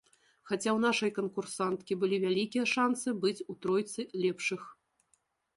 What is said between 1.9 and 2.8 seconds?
былі вялікія